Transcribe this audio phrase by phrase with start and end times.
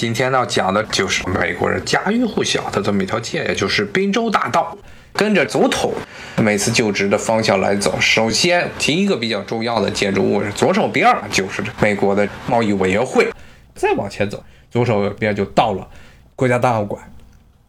[0.00, 4.74] 今天呢讲的就是美国人家喻户晓的这么一条街，也就是宾州大道。
[5.12, 5.92] 跟着总统
[6.38, 13.30] 每次就职的方向来走，首先第一个比较重要的建筑物是，左手边就是美国的贸易委员会。
[13.74, 15.86] 再往前走，左手边就到了
[16.34, 17.02] 国家档案馆，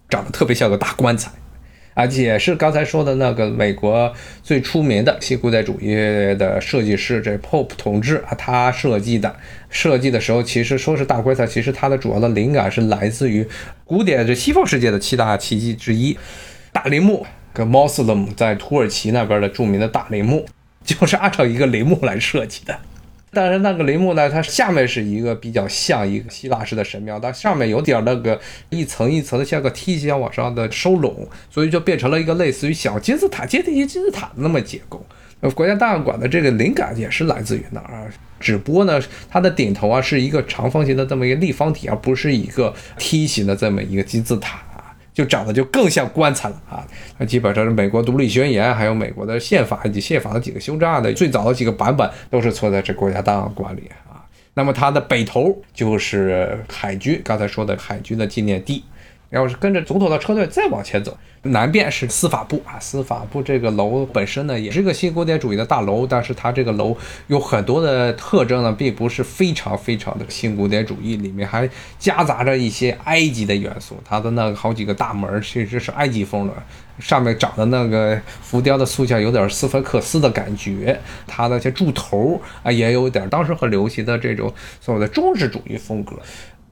[0.07, 1.29] 长得特别像个大棺材。
[1.93, 5.93] 而且是刚才说的那个美国最出名的新古典主义
[6.35, 9.35] 的设计师，这 Pope 同志啊，他设计的。
[9.69, 13.47] 设计的时候，其实说是大棺材，其实它的主要的灵感是来自于
[13.85, 16.17] 古典这西方世界的七大奇迹之一——
[16.73, 20.45] 大陵墓，跟 Moslem 在土耳其那边的著名的大陵墓，
[20.83, 22.77] 就是按照一个陵墓来设计的。
[23.33, 35.05] 但是那个陵墓呢，它下面是一个比较像一个希腊式的神庙，但上面有点那个一层一层的像个梯形往上的收拢，所以就变成了一个类似于小金字塔阶梯金字塔的那么结构。
[35.39, 38.05] 呃，国家档案馆的这个灵感也是来自于那儿啊，
[38.39, 44.61] 只不过呢，它的顶头啊是一个长方形的这么一个立方体，而不是一个梯形的这么一个金字塔。
[45.13, 46.87] 就长得就更像棺材了啊！
[47.17, 54.23] 那基本上是美国独立宣言，还有美国的宪法以及宪法的几个修正案的最早的几个版本，都是错在这国家档案馆里啊。
[54.53, 58.83] 那么它的北头就是海军，刚才说的海军的纪念地。
[59.31, 62.77] 然后是跟着总统的车队再往前走，南边是司法部啊。
[62.81, 66.95] 司法部这个楼本身呢，也是个新古典主义的大楼，但是它这个楼
[67.27, 73.97] 有很多的特征呢，并不是非常非常的新古典主义，里面还夹杂着一些埃及的元素。
[74.03, 76.53] 它的那个好几个大门其实是埃及风的，
[76.99, 86.17] 上面长的那个浮雕的塑像有点斯芬克斯的感觉，它那些柱头啊也有点当时很流行的这种所谓的装饰主义风格。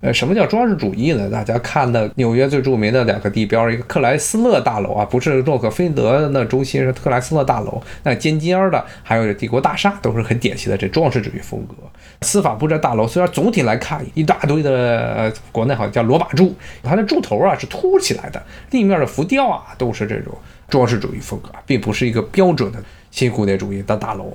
[0.02, 1.30] 呃，什么叫装饰主义呢？
[1.30, 11.75] 大家看的纽约最著名的两个地标，一个克莱斯勒大楼啊，不是洛克菲德那中心，是克莱斯勒大楼，那尖尖的，还有帝国大厦，都是很典型的这装饰主义风格。
[12.22, 20.33] 司法部这大楼虽然总体来看一大堆的，国内好像叫罗马柱，它的柱头啊是凸起来的，立面的浮雕啊都是这种
[20.70, 24.32] 装饰主义风格，并不是一个标准的新古典主义的大楼。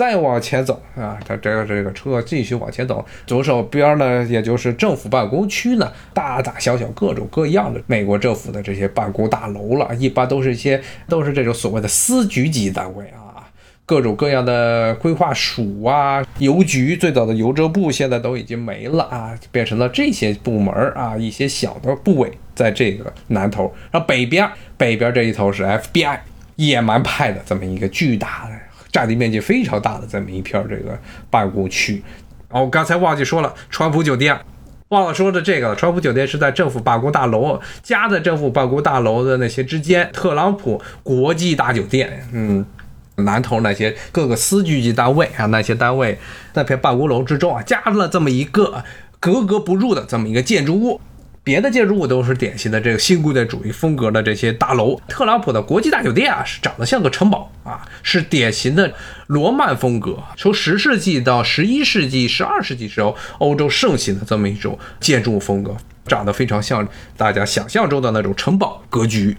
[0.00, 13.44] 再往前走啊，它这个这个车继续往前走，左手边呢，也就是政府办公区呢，大大小小各种各样的美国政府的这些办公大楼了，一般都是一些都是这种所谓的司局级单位啊，
[13.84, 26.18] 各种各样的规划署啊、邮局，最早的邮政部现在都已经没了啊，变成了这些部门啊，一些小的部委在这个南头，然后北边北边这一头是 FBI
[26.56, 28.54] 野蛮派的这么一个巨大的。
[28.92, 30.98] 占地面积非常大的这么一片这个
[31.30, 32.02] 办公区，
[32.48, 34.38] 哦，我刚才忘记说了，川普酒店，
[34.88, 42.64] 忘了说的这个，川普酒店是在政府办公大楼夹在政府办公大楼的那些之间，特朗普国际大酒店，嗯，
[43.16, 46.18] 南头那些各个司局级单位啊，那些单位
[46.54, 48.82] 那片办公楼之中啊，加了这么一个
[49.20, 51.00] 格格不入的这么一个建筑物。
[51.50, 58.94] 别的建筑物都是典型的这个新古典主义风格的这些大楼，特朗普的国际大酒店啊是长得像个城堡啊，是典型的
[59.26, 69.36] 罗曼风格，从十世纪到十一世纪、十二世纪时候欧洲盛行的这么一种建筑风格，长得非常像大家想象中的那种城堡格局。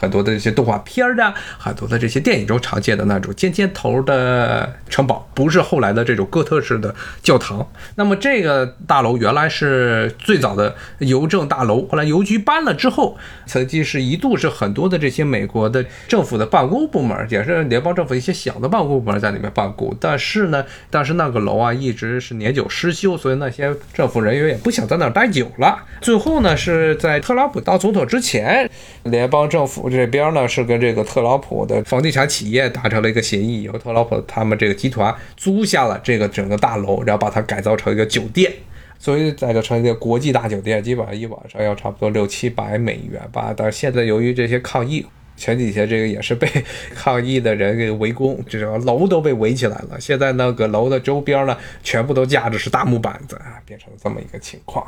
[0.00, 7.70] 很多的这些动画片儿的，很多的这些电影中常见的那种尖尖头的城堡，不是后来的这种哥特式的教堂。
[7.96, 19.94] 那么这个大楼原来是最早的邮政大楼，后来邮局搬了之后，曾经是一度是很多的这些美国的政府的办公部门，也是联邦政府一些小的办公部门在里面办公。
[20.00, 25.76] 但是呢，但是那个楼啊一直是年久失修，所以那些政府人员也不想在那儿待久了。
[26.00, 28.66] 最后呢，是在特朗普当总统之前，
[29.02, 29.89] 联邦政府。
[29.90, 38.52] 这边呢是跟这个特朗普的房地产企业达成了一个协议，以后特朗普他们这个集团租下了这个整个大楼，然后把它改造成一个酒店，
[38.98, 43.52] 所以改造成一个国际大酒店，基本上一晚上要差不多六七百美元吧。
[43.56, 45.04] 但是现在由于这些抗议，
[45.36, 46.46] 前几天这个也是被
[46.94, 49.98] 抗议的人给围攻，这个楼都被围起来了。
[49.98, 54.86] 现在那个楼的周边呢，全部都架着是大木板子啊，变成这么一个情况。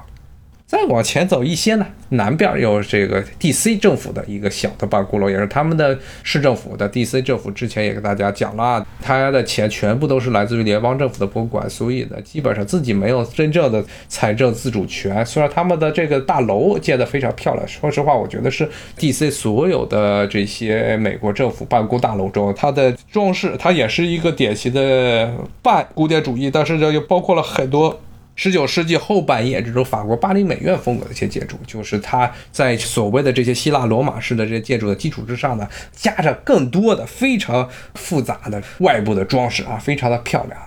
[0.73, 3.77] 再往前走一些呢，南边有这个 D.C.
[3.77, 7.21] 政府的一个小的办公楼，也是他们的市政府的 D.C.
[7.21, 7.51] 政府。
[7.51, 15.25] 之前也给大家讲了，他的钱全部都是来自于联邦政府的博物馆，所以呢，基本上自己没有真正的财政自主权。
[15.27, 19.31] 虽然他们的这个大楼建得非常漂亮，说实话，我觉得是 D.C.
[19.31, 25.31] 所有的这些美国政府办公大楼中，它的装饰，它也是一个典型的
[25.61, 28.01] 半古典主义，但是这又包括了很多。
[28.43, 40.61] 十九世纪后半叶，这种法国巴黎美院风格的一些建筑，就是它在所谓的这些希腊罗马式的这些建筑的基础之上呢，加上更多的非常复杂的外部的装饰啊，非常的漂亮。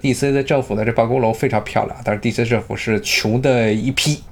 [0.00, 0.30] D.C.
[0.30, 2.44] 的政府的这办公楼非常漂亮，但是 D.C.
[2.44, 4.22] 政府是穷的一批，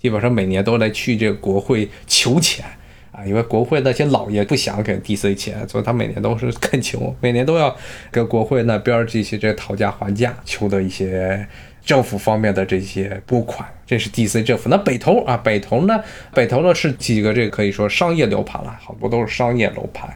[0.00, 2.64] 基本上每年都来去这个国会求钱
[3.12, 5.34] 啊，因为国会那些老爷不想给 D.C.
[5.34, 7.76] 钱，所以他每年都是恳求，每年都要
[8.10, 11.46] 跟国会那边这些这讨价还价，求的一些
[11.84, 13.68] 政府方面的这些拨款。
[13.86, 14.42] 这是 D.C.
[14.42, 14.68] 政府。
[14.70, 16.02] 那北投啊，北投呢，
[16.32, 20.08] 北投呢是几个这个可以说商业楼盘了，好多都是商业楼盘。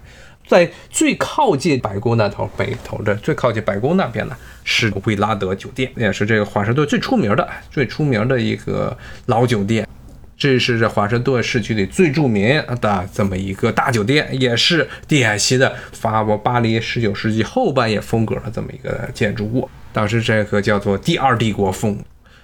[0.46, 9.86] 在最靠近白宫那头，北头的最靠近白宫那边呢，是维拉德酒店，也是这个华盛顿最出名的、最出名的一个老酒店。
[10.38, 19.68] 这是这华盛顿市区里最著名的这么一个大酒店，也是典型的法国巴黎十九世纪后半叶风格的这么一个建筑物。
[19.92, 21.98] 当时这个叫做第二帝国风。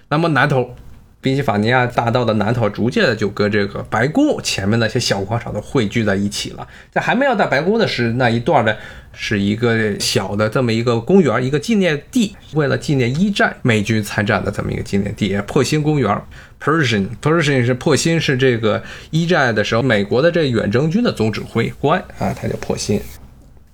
[0.08, 0.74] 那么南头。
[1.20, 6.68] 宾夕法尼亚大道的南头，逐渐的就跟这个白宫前面那些小广场都汇聚在一起了。
[6.92, 8.76] 在还没有到白宫的是那一段呢，
[9.14, 16.14] 是一个小的这么一个公园，一个纪念地，为了纪念一战美军参战的这么一个纪念地——珀辛公园
[16.62, 17.06] （Pershing）。
[17.22, 23.00] Pershing 是珀辛，是这个一战的时候美国的这远征军的总指挥官啊，他叫珀辛。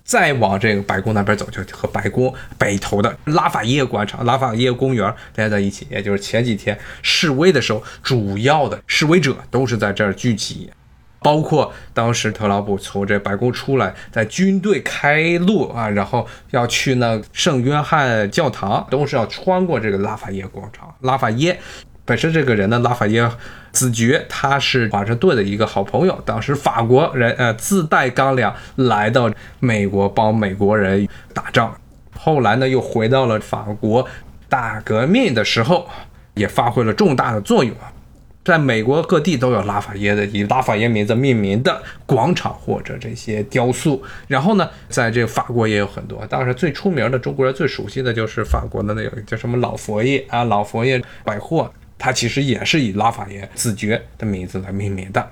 [0.03, 5.87] 再往这个白宫那边走，就和白宫北头的拉法耶广场、拉法耶公园连在一起。
[5.89, 10.69] 也就是前几天示威的时候，主要的示威者都是在这儿聚集，
[11.19, 20.93] 包括当时特朗普从这白宫出来，在军队开路啊，然后要去那圣约翰教堂，都是要穿过这个拉法耶广场。
[21.01, 21.59] 拉法耶
[22.11, 23.25] 本身这个人呢，拉法耶。
[23.71, 29.31] 子爵他是华盛顿的一个好朋友，当时法国人呃自带钢粮来到
[29.61, 31.73] 美国帮美国人打仗，
[32.19, 34.05] 后来呢又回到了法国，
[34.49, 35.87] 大革命的时候
[36.33, 37.87] 也发挥了重大的作用啊，
[38.43, 51.71] 在美国各地都有拉法耶的以拉法耶名字命名的广场或者这些雕塑，然后呢在这个法国也有很多，当时最出名的中国人最熟悉的就是法国的那个叫什么老佛爷啊，老佛爷百货。
[52.01, 55.29] 它其实也是以拉法耶子爵的名字来命名的，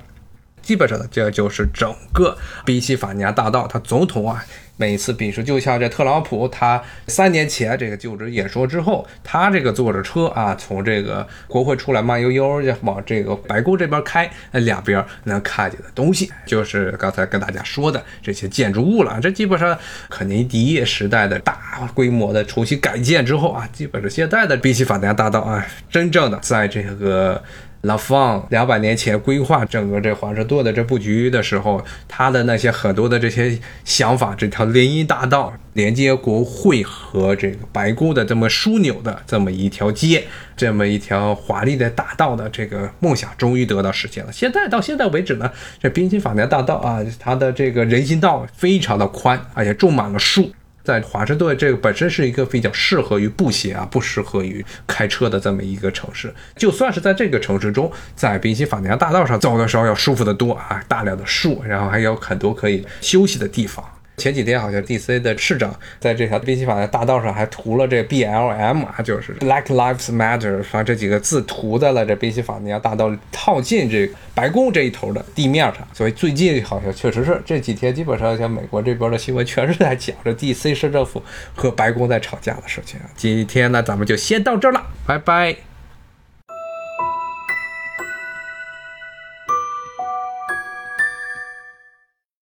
[0.70, 4.46] 基本上，这就是整个宾夕法尼亚大道，它总统啊。
[4.78, 19.20] 每次比如就像这特朗普，他三年前这个就职演说之后，他这个坐着车啊，从这个国会出来，慢悠悠就往这个白宫这边开，两边能看见的东西，就是刚才跟大家说的这些建筑物了。
[19.20, 19.76] 这基本上
[20.08, 21.60] 肯尼迪时代的大
[21.96, 27.44] 规模的重新改建之后啊，基本上现在的宾夕法尼亚大道啊，真正的在这个。
[27.84, 40.26] 老方两百年前规划整个这华盛顿的这布局的时候，他的那些很多的这些想法，这条林荫大道连接国会和这个白宫的这么枢纽的这么一条街，
[40.58, 44.32] 这么一条华丽的大道的这个梦想，终于得到实现了。
[44.34, 45.50] 现在到现在为止呢，
[45.82, 50.52] 这宾夕法尼亚大道啊，它的这个人行道非常的宽，而且种满了树。
[50.90, 56.34] 在华盛顿，这个本身是一个比较适合于步行啊，不适合于开车的这么一个城市。
[56.56, 63.86] 就算是在这个城市中，在宾夕法尼亚大道上走的时候要舒服得多啊，大量的树，然后还有很多可以休息的地方。
[64.20, 65.20] 前几天好像 D.C.
[65.20, 68.84] 的市长在这条宾夕法尼亚大道上还涂了这 B.L.M.
[68.84, 75.88] 啊，就是 Black Lives Matter，把这几个字涂在了这宾夕法尼亚大道靠近这白宫这一头的地面上。
[75.94, 80.76] 所以最近好像确实是这几天，基本上像美国这边的新闻全是在讲这 D.C.
[80.76, 81.24] 市政府
[81.56, 83.00] 和白宫在吵架的事情。
[83.16, 85.69] 今天呢，咱们就先到这儿了，拜拜。